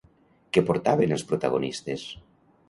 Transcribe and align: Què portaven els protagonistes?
Què 0.57 0.63
portaven 0.69 1.13
els 1.17 1.25
protagonistes? 1.33 2.09